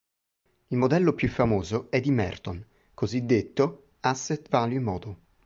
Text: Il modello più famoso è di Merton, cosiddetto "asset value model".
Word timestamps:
Il 0.71 0.77
modello 0.79 1.13
più 1.13 1.29
famoso 1.29 1.91
è 1.91 1.99
di 1.99 2.09
Merton, 2.09 2.65
cosiddetto 2.95 3.89
"asset 3.99 4.49
value 4.49 4.79
model". 4.79 5.15